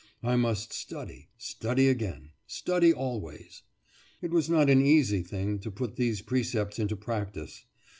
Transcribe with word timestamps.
I 0.23 0.35
must 0.35 0.73
study; 0.73 1.29
study 1.37 1.87
again; 1.87 2.31
study 2.47 2.91
always. 2.91 3.61
It 4.19 4.31
was 4.31 4.49
not 4.49 4.67
an 4.67 4.83
easy 4.83 5.21
thing 5.21 5.59
to 5.59 5.69
put 5.69 5.95
these 5.95 6.23
precepts 6.23 6.79
into 6.79 6.95
practice. 6.95 7.65